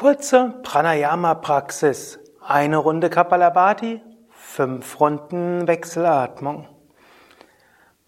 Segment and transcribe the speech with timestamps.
[0.00, 2.20] Kurze Pranayama-Praxis.
[2.40, 4.00] Eine Runde Kapalabhati,
[4.30, 6.66] fünf Runden Wechselatmung.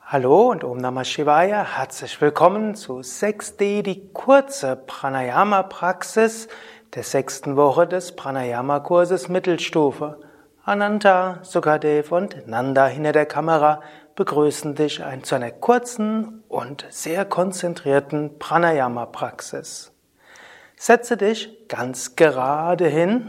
[0.00, 1.76] Hallo und Om Namah Shivaya.
[1.76, 6.48] Herzlich willkommen zu 6D, die kurze Pranayama-Praxis
[6.94, 10.18] der sechsten Woche des Pranayama-Kurses Mittelstufe.
[10.64, 13.82] Ananta, Sukadev und Nanda hinter der Kamera
[14.14, 19.91] begrüßen dich zu einer kurzen und sehr konzentrierten Pranayama-Praxis.
[20.82, 23.28] Setze dich ganz gerade hin.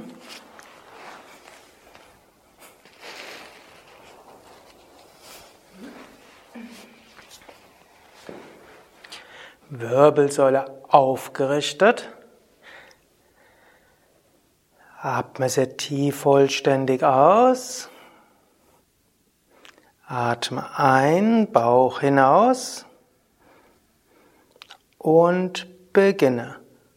[9.70, 12.10] Wirbelsäule aufgerichtet.
[15.00, 17.88] Atme sehr tief vollständig aus.
[20.08, 22.88] Atme ein, Bauch hinaus
[24.98, 26.63] und beginne.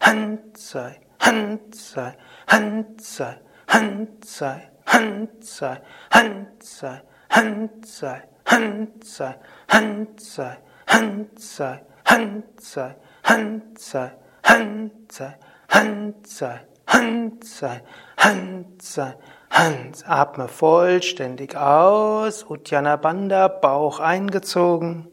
[0.00, 2.14] Handzei, Handzei,
[2.46, 9.34] Handzei, Handzei, Handzei, Handzei, Handzei, Handzei,
[9.66, 15.34] Handzei, Handzei, Handzei, Handzei, Handzei,
[15.68, 17.82] Handzei, Handzei,
[18.16, 19.14] Handzei,
[19.50, 20.04] Hans.
[20.04, 22.44] Atme vollständig aus.
[22.44, 25.08] Uddiyana Bandha, Bauch eingezogen.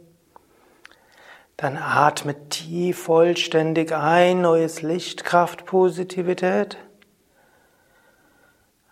[1.58, 6.78] Dann atme tief vollständig ein, neues Licht, Kraft, Positivität.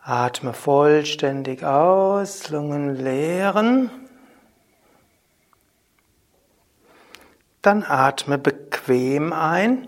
[0.02, 3.90] Atme vollständig aus, Lungen leeren.
[7.62, 9.88] Dann atme bequem ein.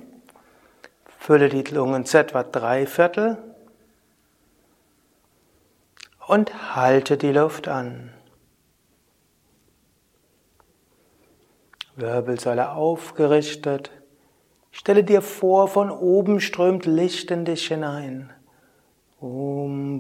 [1.20, 3.38] Fülle die Lungen zu etwa drei Viertel
[6.28, 8.15] und halte die Luft an.
[11.98, 13.90] Wirbelsäule aufgerichtet.
[14.72, 18.34] Stelle dir vor, von oben strömt Licht in dich hinein.
[19.22, 20.00] Om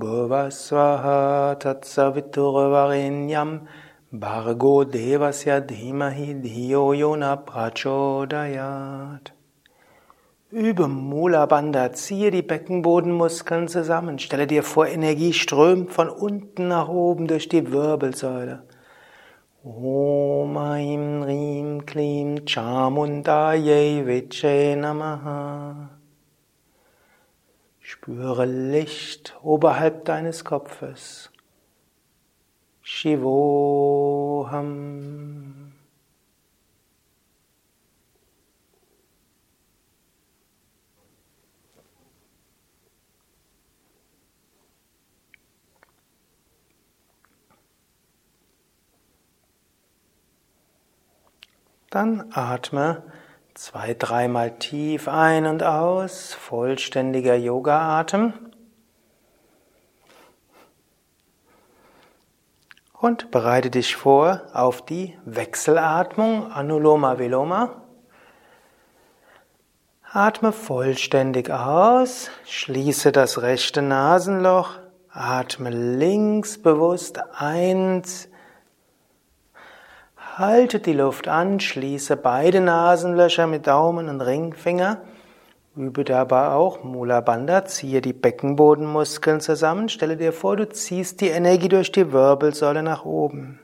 [0.00, 3.68] Bhuvasvaha Tatsaviturvarenyam
[4.10, 9.34] Bargo Devasya Dhimahi Dhiyo Yona Prachodayat.
[10.50, 14.18] Übe Mula Bandha, ziehe die Beckenbodenmuskeln zusammen.
[14.18, 18.62] Stelle dir vor, Energie strömt von unten nach oben durch die Wirbelsäule.
[19.68, 25.90] Om Aim Rim Klim Chamundaye Viche Namaha.
[27.80, 31.32] Spüre Licht oberhalb deines Kopfes.
[32.80, 33.24] Shivoham.
[51.96, 53.04] Dann atme
[53.54, 58.34] zwei, dreimal tief ein und aus, vollständiger Yoga-Atem.
[62.92, 67.80] Und bereite dich vor auf die Wechselatmung, Anuloma Viloma.
[70.12, 74.72] Atme vollständig aus, schließe das rechte Nasenloch,
[75.08, 78.28] atme links bewusst eins,
[80.38, 85.00] Halte die Luft an, schließe beide Nasenlöcher mit Daumen und Ringfinger.
[85.74, 89.88] Übe dabei auch Mula Bandha, ziehe die Beckenbodenmuskeln zusammen.
[89.88, 93.60] Stelle dir vor, du ziehst die Energie durch die Wirbelsäule nach oben.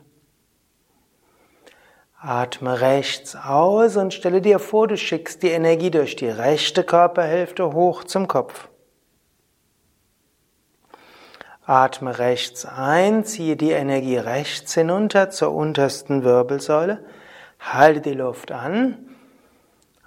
[2.19, 7.75] Atme rechts aus und stelle dir vor, du schickst die Energie durch die rechte Körperhälfte
[7.75, 8.71] hoch zum Kopf.
[11.65, 17.05] Atme rechts ein, ziehe die Energie rechts hinunter zur untersten Wirbelsäule,
[17.61, 18.99] halte die Luft an,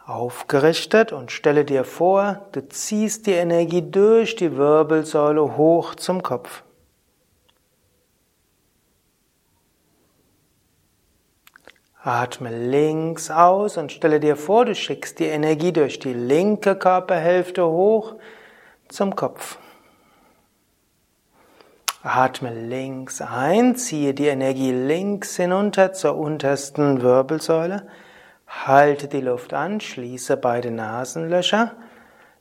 [0.06, 6.64] aufgerichtet und stelle dir vor, du ziehst die Energie durch die Wirbelsäule hoch zum Kopf.
[12.04, 17.66] Atme links aus und stelle dir vor, du schickst die Energie durch die linke Körperhälfte
[17.66, 18.16] hoch
[18.90, 19.58] zum Kopf.
[22.08, 27.88] Atme links ein, ziehe die Energie links hinunter zur untersten Wirbelsäule,
[28.46, 31.72] halte die Luft an, schließe beide Nasenlöcher,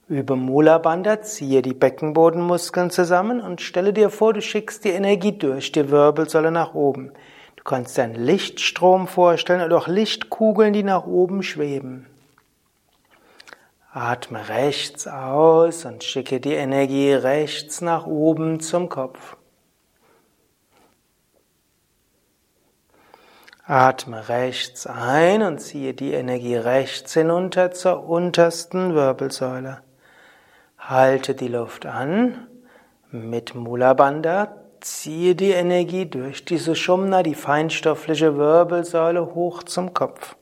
[0.07, 5.33] Über Mula Bandha ziehe die Beckenbodenmuskeln zusammen und stelle dir vor, du schickst die Energie
[5.33, 7.13] durch die Wirbelsäule nach oben.
[7.57, 12.05] Du kannst dir einen Lichtstrom vorstellen oder auch Lichtkugeln, die nach oben schweben.
[13.95, 19.39] Atme rechts aus und schicke die Energie rechts nach oben zum Kopf.
[23.67, 29.79] Atme rechts ein und ziehe die Energie rechts hinunter zur untersten Wirbelsäule.
[30.77, 32.47] Halte die Luft an.
[33.11, 40.37] Mit Mula Bandha ziehe die Energie durch diese Shumna, die feinstoffliche Wirbelsäule, hoch zum Kopf.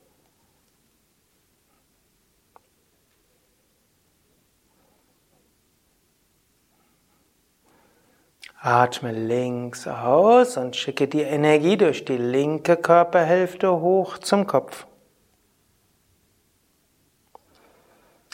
[8.64, 14.86] Atme links aus und schicke die Energie durch die linke Körperhälfte hoch zum Kopf.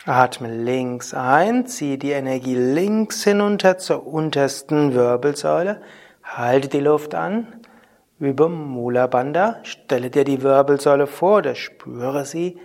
[0.05, 5.81] Atme links ein, ziehe die Energie links hinunter zur untersten Wirbelsäule,
[6.23, 7.47] halte die Luft an,
[8.19, 12.59] über Mula Bandha, stelle dir die Wirbelsäule vor oder spüre sie,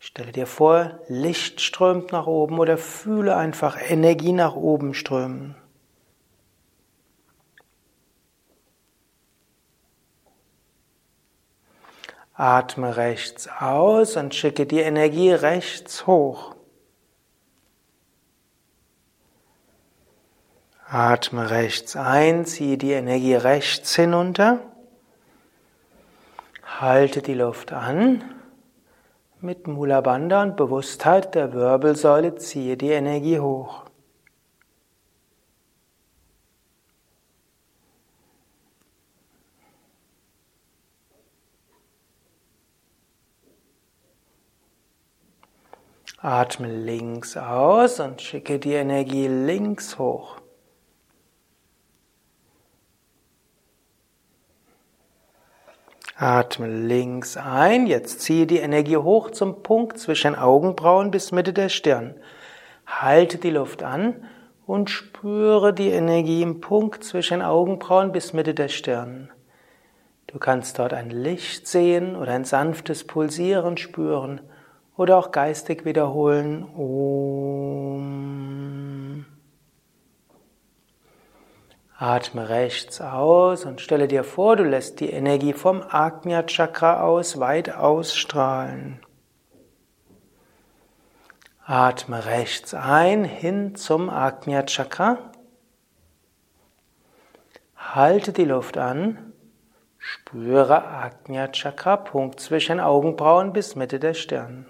[0.00, 5.54] stelle dir vor, Licht strömt nach oben oder fühle einfach Energie nach oben strömen.
[12.36, 16.54] Atme rechts aus und schicke die Energie rechts hoch.
[20.86, 24.60] Atme rechts ein, ziehe die Energie rechts hinunter.
[26.78, 28.22] Halte die Luft an.
[29.40, 33.85] Mit Mula Bandha und Bewusstheit der Wirbelsäule ziehe die Energie hoch.
[46.26, 50.38] Atme links aus und schicke die Energie links hoch.
[56.16, 61.68] Atme links ein, jetzt ziehe die Energie hoch zum Punkt zwischen Augenbrauen bis Mitte der
[61.68, 62.16] Stirn.
[62.88, 64.24] Halte die Luft an
[64.66, 69.30] und spüre die Energie im Punkt zwischen Augenbrauen bis Mitte der Stirn.
[70.26, 74.40] Du kannst dort ein Licht sehen oder ein sanftes Pulsieren spüren
[74.96, 76.64] oder auch geistig wiederholen.
[76.76, 78.36] Om.
[81.98, 87.40] Atme rechts aus und stelle dir vor, du lässt die Energie vom Agnya Chakra aus
[87.40, 89.00] weit ausstrahlen.
[91.64, 95.32] Atme rechts ein hin zum Agnya Chakra.
[97.76, 99.32] Halte die Luft an.
[99.96, 104.66] Spüre Agnya Chakra, Punkt zwischen Augenbrauen bis Mitte der Stirn.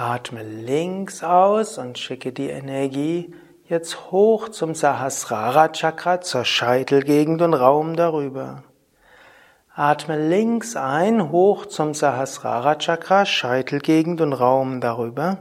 [0.00, 3.34] Atme links aus und schicke die Energie
[3.64, 8.62] jetzt hoch zum Sahasrara Chakra, zur Scheitelgegend und Raum darüber.
[9.74, 15.38] Atme links ein, hoch zum Sahasrara Chakra, Scheitelgegend und Raum darüber.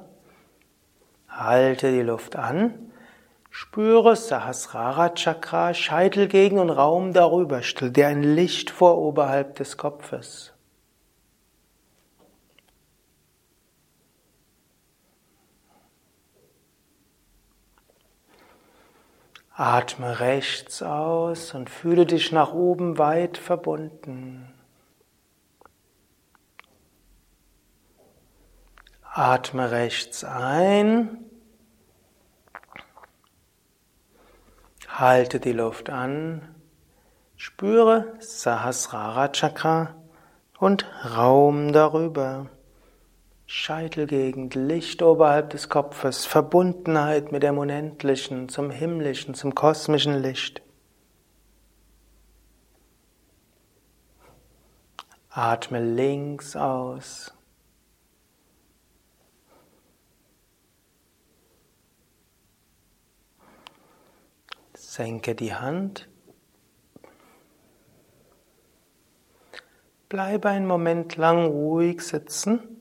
[1.30, 2.74] Halte die Luft an.
[3.52, 7.62] Spüre Sahasrara Chakra, Scheitelgegend und Raum darüber.
[7.62, 10.57] Stell dir ein Licht vor oberhalb des Kopfes.
[19.60, 24.54] Atme rechts aus und fühle dich nach oben weit verbunden.
[29.02, 31.26] Atme rechts ein.
[34.88, 36.54] Halte die Luft an.
[37.36, 39.96] Spüre Sahasrara Chakra
[40.60, 40.86] und
[41.16, 42.46] Raum darüber.
[43.50, 50.62] Scheitelgegend, Licht oberhalb des Kopfes, Verbundenheit mit dem Unendlichen, zum Himmlischen, zum kosmischen Licht.
[55.30, 57.34] Atme links aus.
[64.74, 66.10] Senke die Hand.
[70.10, 72.77] Bleibe einen Moment lang ruhig sitzen.